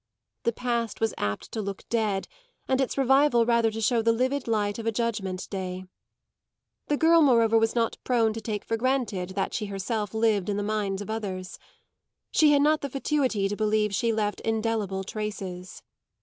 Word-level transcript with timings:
The 0.45 0.51
past 0.51 0.99
was 0.99 1.13
apt 1.15 1.51
to 1.51 1.61
look 1.61 1.87
dead 1.87 2.27
and 2.67 2.81
its 2.81 2.97
revival 2.97 3.45
rather 3.45 3.69
to 3.69 3.79
show 3.79 4.01
the 4.01 4.11
livid 4.11 4.47
light 4.47 4.79
of 4.79 4.87
a 4.87 4.91
judgement 4.91 5.47
day. 5.51 5.83
The 6.87 6.97
girl 6.97 7.21
moreover 7.21 7.55
was 7.59 7.75
not 7.75 7.99
prone 8.03 8.33
to 8.33 8.41
take 8.41 8.65
for 8.65 8.77
granted 8.77 9.35
that 9.35 9.53
she 9.53 9.67
herself 9.67 10.15
lived 10.15 10.49
in 10.49 10.57
the 10.57 10.63
mind 10.63 11.01
of 11.01 11.11
others 11.11 11.59
she 12.31 12.51
had 12.51 12.63
not 12.63 12.81
the 12.81 12.89
fatuity 12.89 13.47
to 13.47 13.55
believe 13.55 13.93
she 13.93 14.11
left 14.11 14.39
indelible 14.41 15.03
traces. 15.03 15.83